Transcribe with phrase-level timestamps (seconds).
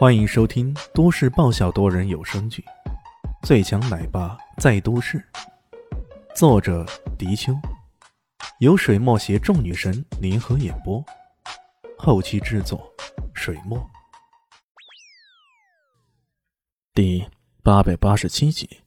[0.00, 2.64] 欢迎收听都市爆笑多人有声剧
[3.46, 5.18] 《最强奶爸在都市》，
[6.34, 6.86] 作者：
[7.18, 7.54] 迪秋，
[8.60, 11.04] 由水墨携众女神联合演播，
[11.98, 12.90] 后期制作：
[13.34, 13.78] 水墨。
[16.94, 17.26] 第
[17.62, 18.80] 八百八十七集，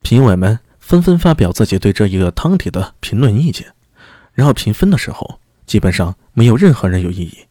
[0.00, 3.70] 评委们纷纷发表自己对这一个汤底的评论意见，
[4.32, 7.46] 然后评分的时候，基本上没有任何人有异议，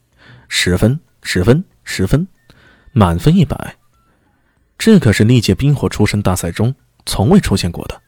[0.50, 2.28] 十分，十分，十分。
[2.94, 3.78] 满分一百，
[4.78, 8.02] 这可是历届冰火厨神大赛中从未出现过的。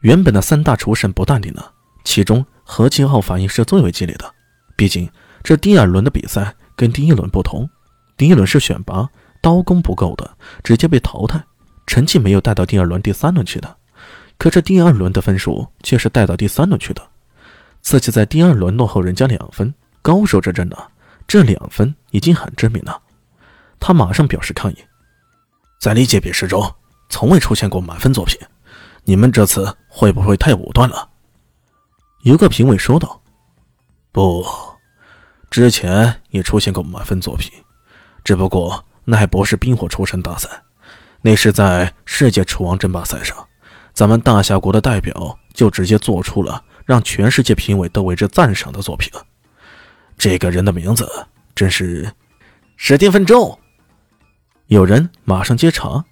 [0.00, 1.72] 原本的三大厨神不淡定了，
[2.04, 4.32] 其中何其浩反应是最为激烈的。
[4.76, 5.10] 毕竟
[5.42, 7.68] 这第二轮的比赛跟第一轮不同，
[8.16, 9.08] 第一轮是选拔，
[9.40, 11.42] 刀工不够的直接被淘汰，
[11.86, 13.76] 成绩没有带到第二轮、第三轮去的。
[14.38, 17.02] 可这第二轮的分数却是带到第三轮去的，
[17.80, 20.76] 自己在第二轮落后人家两分，高手之争呢，
[21.26, 23.00] 这两分已经很致命了。
[23.86, 24.78] 他马上表示抗议，
[25.78, 26.74] 在历届比试中
[27.10, 28.40] 从未出现过满分作品，
[29.02, 31.06] 你们这次会不会太武断了？
[32.22, 33.20] 有个评委说道
[34.10, 34.42] ：“不，
[35.50, 37.52] 之前也出现过满分作品，
[38.24, 40.48] 只不过那还不是冰火厨神大赛，
[41.20, 43.36] 那是在世界厨王争霸赛上，
[43.92, 49.12] 咱们大夏国的代表就直接做出了让全世界评委都为之赞赏的作品。
[50.16, 51.06] 这个人的名字
[51.54, 52.10] 真是
[52.78, 53.54] 史蒂芬周。”
[54.68, 56.04] 有人马上接茬，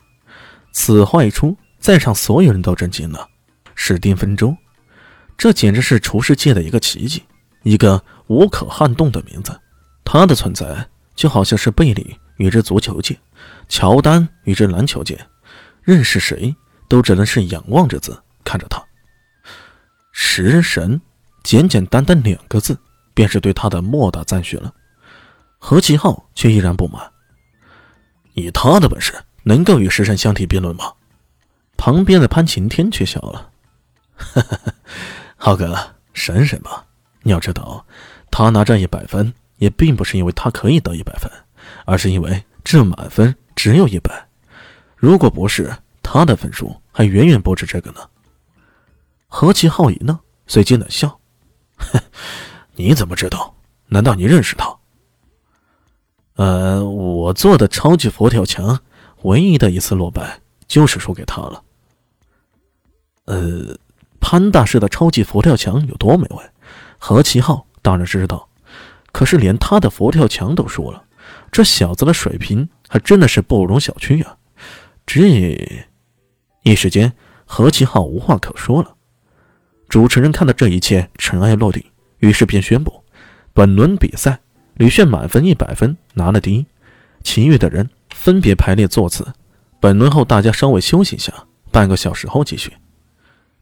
[0.72, 3.26] 此话一出，在场所有人都震惊了。
[3.74, 4.54] 史蒂芬周，
[5.38, 7.22] 这简直是厨师界的一个奇迹，
[7.62, 9.58] 一个无可撼动的名字。
[10.04, 13.18] 他的存在就好像是贝利与之足球界，
[13.68, 15.18] 乔丹与之篮球界，
[15.82, 16.54] 认识谁
[16.88, 18.82] 都只能是仰望着字看着他。
[20.12, 21.00] 食神，
[21.42, 22.78] 简简单单两个字，
[23.14, 24.72] 便是对他的莫大赞许了。
[25.58, 27.10] 何其浩却依然不满。
[28.34, 30.92] 以他的本事，能够与食神相提并论吗？
[31.76, 33.50] 旁边的潘晴天却笑了
[35.36, 35.76] ：“浩哥，
[36.14, 36.86] 省省吧。
[37.22, 37.84] 你要知道，
[38.30, 41.30] 他拿这一百分，也并不是因为他可以得一百分，
[41.84, 44.28] 而是因为这满分只有一百。
[44.96, 48.00] 如果不是，他的分数还远远不止这个呢。”
[49.26, 51.18] 何其浩一呢，随即冷笑
[52.76, 53.54] ：“你怎么知道？
[53.86, 54.72] 难道你认识他？”
[56.36, 56.82] 呃，
[57.32, 58.80] 做的超级佛跳墙，
[59.22, 61.62] 唯一的一次落败就是输给他了。
[63.26, 63.76] 呃，
[64.20, 66.42] 潘大师的超级佛跳墙有多美味，
[66.98, 68.48] 何其浩当然知道，
[69.12, 71.04] 可是连他的佛跳墙都输了，
[71.50, 74.36] 这小子的水平还真的是不容小觑啊！
[75.06, 75.86] 这
[76.62, 77.12] 一时间，
[77.44, 78.94] 何其浩无话可说了。
[79.88, 81.84] 主持人看到这一切尘埃落定，
[82.18, 83.04] 于是便宣布，
[83.52, 84.40] 本轮比赛。
[84.76, 86.64] 吕炫满分一百分，拿了第一。
[87.22, 89.26] 其余的人分别排列座次。
[89.80, 91.32] 本轮后，大家稍微休息一下，
[91.70, 92.72] 半个小时后继续。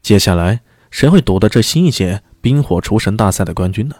[0.01, 3.95] 接下来，谁会夺得这新一届冰火厨神大赛的冠军呢？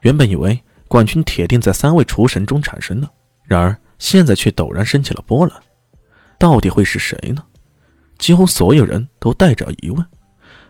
[0.00, 3.08] 原本以为冠军铁定在三位厨神中产生的，
[3.44, 5.56] 然而现在却陡然升起了波澜。
[6.38, 7.44] 到底会是谁呢？
[8.18, 10.06] 几乎所有人都带着疑问，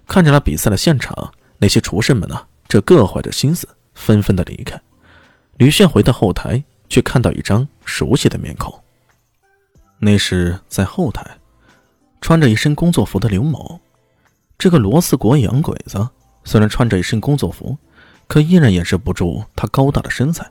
[0.06, 4.80] 看着那比赛的现场，那些厨神们呢，这各怀着心思，纷纷的离开。
[5.58, 8.78] 吕炫回到后台，却看到一张熟悉的面孔。
[9.98, 11.26] 那是在后台，
[12.20, 13.80] 穿着一身工作服的刘某。
[14.58, 16.06] 这个罗斯国洋鬼子
[16.44, 17.78] 虽然穿着一身工作服，
[18.26, 20.46] 可依然掩饰不住他高大的身材。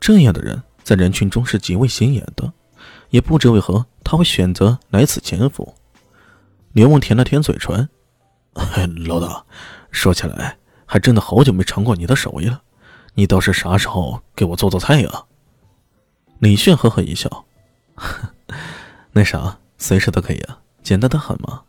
[0.00, 2.52] 这样的人在人群中是极为显眼的，
[3.10, 5.72] 也不知为何他会选择来此潜伏。
[6.72, 7.88] 刘梦舔了舔嘴唇
[9.06, 9.44] ：“老大，
[9.92, 12.60] 说起来，还真的好久没尝过你的手艺了。”
[13.14, 15.24] 你倒是啥时候给我做做菜呀？
[16.40, 17.44] 李炫呵呵一笑，
[19.12, 21.60] 那啥，随时都可以啊，简单的很嘛。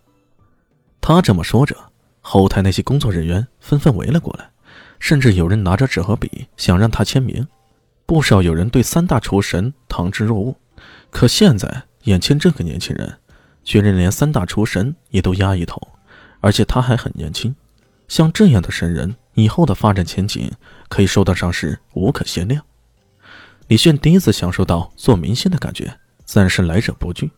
[1.01, 1.75] 他这么说着，
[2.21, 4.49] 后台那些工作人员纷纷围了过来，
[4.97, 7.45] 甚至有人拿着纸和笔想让他签名。
[8.05, 10.55] 不少有人对三大厨神唐之若鹜，
[11.09, 13.17] 可现在眼前这个年轻人，
[13.65, 15.85] 居然连三大厨神也都压一头，
[16.39, 17.53] 而且他还很年轻。
[18.07, 20.49] 像这样的神人，以后的发展前景
[20.87, 22.63] 可以说得上是无可限量。
[23.71, 27.31] 李炫第一次享受到做明星的感觉，自然是来者不拒，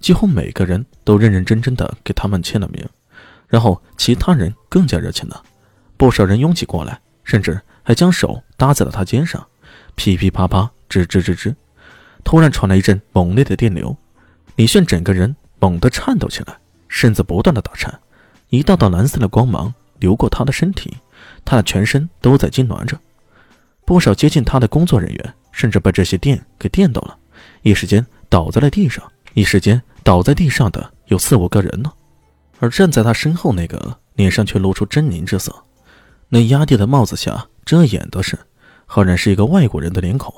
[0.00, 2.84] 几乎每个人都认认真真的给他们签了名。
[3.46, 5.40] 然后其他人更加热情了，
[5.96, 9.46] 不少人拥挤过来，甚至还将手搭在了他肩上，
[9.94, 11.54] 噼噼啪啪，吱吱吱吱。
[12.24, 13.96] 突然传来一阵猛烈的电流，
[14.56, 17.96] 李炫整个人猛地颤抖起来，身子不断的打颤，
[18.48, 19.72] 一道道蓝色的光芒。
[20.00, 20.96] 流过他的身体，
[21.44, 22.98] 他的全身都在痉挛着。
[23.84, 27.16] 不少接近他的工作人员甚至把这些电给电到了，
[27.62, 31.90] 一时间倒在了地上，一时间倒在地上的有四五个人呢。
[32.58, 35.64] 而站在他身后那个脸上却露出狰狞之色，
[36.28, 38.38] 那压低的帽子下遮掩的是，
[38.84, 40.30] 赫然是一个外国人的脸孔。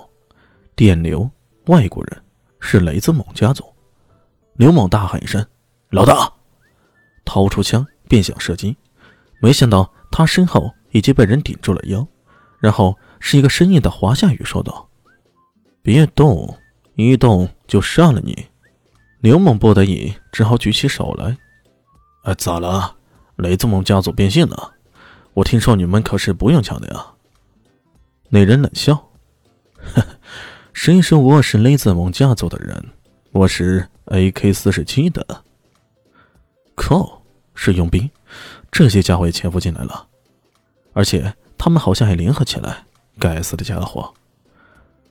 [0.77, 1.29] 电流，
[1.67, 2.23] 外国人，
[2.61, 3.65] 是雷子猛家族。
[4.55, 5.45] 刘猛大喊一声
[5.91, 6.33] ：“老大！”
[7.27, 8.77] 掏出枪便想射击，
[9.41, 12.07] 没想到他身后已经被人顶住了腰，
[12.61, 14.89] 然后是一个生硬的华夏语说道
[15.89, 16.59] ：“别动，
[16.97, 18.49] 一动就杀了你。”
[19.21, 21.39] 刘猛不得已只好举起手来。
[22.25, 22.95] 哎，咋了？
[23.37, 24.75] 雷子猛家族变性了？
[25.33, 27.07] 我听说你们可是不用枪的呀。
[28.29, 29.09] 那人冷笑
[29.81, 30.05] ：“呵，
[30.75, 32.91] 谁说我是雷子猛家族的人？
[33.33, 35.43] 我是 AK 四十七的。”
[36.77, 37.23] 靠，
[37.55, 38.11] 是佣兵！
[38.71, 40.07] 这些家伙也潜伏进来了，
[40.93, 42.85] 而且他们好像还联合起来。
[43.19, 44.13] 该死的家伙！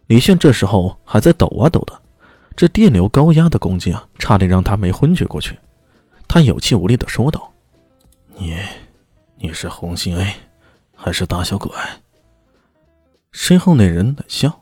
[0.07, 2.01] 李炫这时候还在抖啊抖的，
[2.55, 5.57] 这电流高压的攻击啊，差点让他没昏厥过去。
[6.27, 7.51] 他有气无力的说道
[8.35, 8.57] ：“你，
[9.37, 10.33] 你是红心 A，
[10.95, 11.69] 还是大小鬼？”
[13.31, 14.61] 身后那人冷笑：“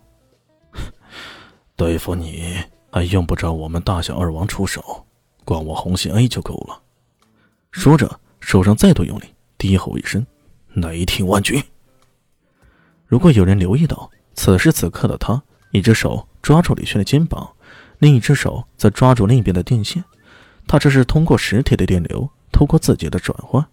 [1.78, 2.56] 对付你
[2.92, 5.06] 还用不着我们大小二王出手，
[5.44, 6.82] 光我红心 A 就够了。”
[7.72, 9.26] 说着，手上再度用力，
[9.60, 10.26] 低吼一声
[10.74, 11.62] ：“雷霆万钧！”
[13.06, 15.42] 如果有人留意到，此时此刻的他，
[15.72, 17.50] 一只手抓住李轩的肩膀，
[18.00, 20.04] 另一只手则抓住另一边的电线。
[20.68, 23.66] 他这是通过实体的电流，透过自己的转换，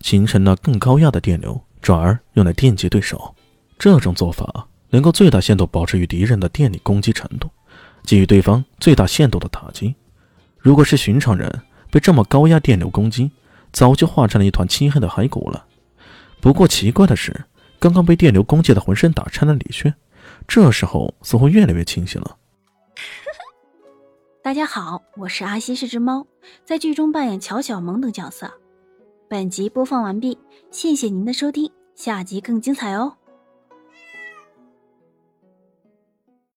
[0.00, 3.34] 形成了更高压的电流，转而用来电击对手。
[3.78, 7.48] 这种做法能够最大限度保持与敌人的电力攻击程度，
[8.04, 9.94] 给予对方最大限度的打击。
[10.58, 13.30] 如果是寻常人，被这么高压电流攻击，
[13.72, 15.64] 早就化成了一团漆黑的骸骨了。
[16.40, 17.44] 不过奇怪的是，
[17.78, 19.94] 刚刚被电流攻击的浑身打颤的李轩，
[20.50, 22.36] 这时候似乎越来越清醒了。
[24.42, 26.26] 大家好，我是阿西，是只猫，
[26.64, 28.52] 在剧中扮演乔小萌等角色。
[29.28, 30.36] 本集播放完毕，
[30.72, 33.16] 谢谢您的收听，下集更精彩哦。